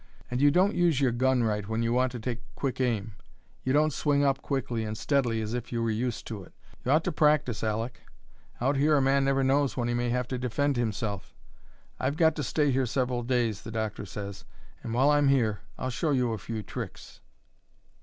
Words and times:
And 0.31 0.41
you 0.41 0.49
don't 0.49 0.73
use 0.73 0.99
your 0.99 1.11
gun 1.11 1.43
right 1.43 1.67
when 1.69 1.83
you 1.83 1.93
want 1.93 2.11
to 2.13 2.19
take 2.19 2.41
quick 2.55 2.81
aim: 2.81 3.13
you 3.63 3.71
don't 3.71 3.93
swing 3.93 4.21
it 4.23 4.25
up 4.25 4.41
quickly 4.41 4.83
and 4.83 4.97
steadily, 4.97 5.43
as 5.43 5.53
if 5.53 5.71
you 5.71 5.83
were 5.83 5.91
used 5.91 6.25
to 6.25 6.41
it. 6.41 6.55
You 6.83 6.89
ought 6.91 7.03
to 7.03 7.11
practise, 7.11 7.61
Aleck. 7.61 8.01
Out 8.59 8.77
here 8.77 8.97
a 8.97 8.99
man 9.01 9.23
never 9.25 9.43
knows 9.43 9.77
when 9.77 9.87
he 9.87 9.93
may 9.93 10.09
have 10.09 10.27
to 10.29 10.39
defend 10.39 10.75
himself. 10.75 11.35
I've 11.99 12.17
got 12.17 12.35
to 12.37 12.43
stay 12.43 12.71
here 12.71 12.87
several 12.87 13.21
days, 13.21 13.61
the 13.61 13.69
doctor 13.69 14.07
says; 14.07 14.43
and 14.81 14.91
while 14.95 15.11
I'm 15.11 15.27
here 15.27 15.61
I'll 15.77 15.91
show 15.91 16.09
you 16.09 16.33
a 16.33 16.39
few 16.39 16.63
tricks." 16.63 17.21